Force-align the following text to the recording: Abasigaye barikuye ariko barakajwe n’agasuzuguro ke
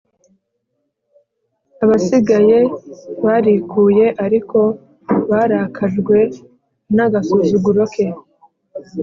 Abasigaye 1.83 2.59
barikuye 3.25 4.05
ariko 4.25 4.59
barakajwe 5.29 6.17
n’agasuzuguro 6.95 7.83
ke 7.93 8.05